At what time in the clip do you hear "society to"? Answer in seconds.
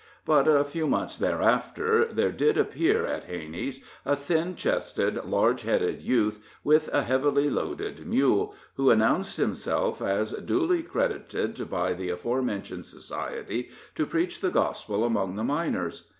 12.87-14.07